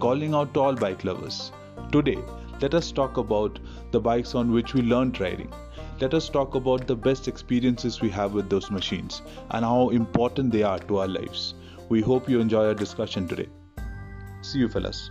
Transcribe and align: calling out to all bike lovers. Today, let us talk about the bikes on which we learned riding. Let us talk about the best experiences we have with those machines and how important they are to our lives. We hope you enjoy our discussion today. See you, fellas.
calling 0.00 0.34
out 0.34 0.54
to 0.54 0.60
all 0.60 0.74
bike 0.74 1.04
lovers. 1.04 1.52
Today, 1.92 2.18
let 2.60 2.74
us 2.74 2.90
talk 2.92 3.16
about 3.16 3.58
the 3.90 4.00
bikes 4.00 4.34
on 4.34 4.52
which 4.52 4.74
we 4.74 4.82
learned 4.82 5.20
riding. 5.20 5.52
Let 6.00 6.14
us 6.14 6.28
talk 6.28 6.54
about 6.54 6.86
the 6.86 6.96
best 6.96 7.28
experiences 7.28 8.00
we 8.00 8.10
have 8.10 8.32
with 8.32 8.48
those 8.48 8.70
machines 8.70 9.22
and 9.50 9.64
how 9.64 9.88
important 9.90 10.52
they 10.52 10.62
are 10.62 10.78
to 10.78 10.98
our 10.98 11.08
lives. 11.08 11.54
We 11.88 12.00
hope 12.00 12.28
you 12.28 12.40
enjoy 12.40 12.66
our 12.66 12.74
discussion 12.74 13.26
today. 13.26 13.48
See 14.42 14.58
you, 14.60 14.68
fellas. 14.68 15.10